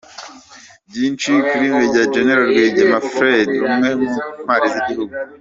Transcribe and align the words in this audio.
Byinshi 0.89 1.31
kuri 1.49 1.65
Major 1.77 2.05
General 2.15 2.47
Rwigema 2.51 2.99
Fred 3.11 3.49
umwe 3.67 3.89
mu 4.01 4.11
Ntwari 4.43 4.65
z’igihugu. 4.73 5.13